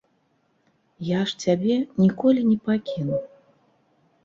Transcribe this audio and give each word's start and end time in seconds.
Я 1.07 1.19
ж 1.33 1.43
цябе 1.43 1.77
ніколі 2.03 2.41
не 2.49 2.57
пакіну. 2.71 3.23